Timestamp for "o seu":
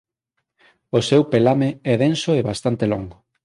0.97-1.21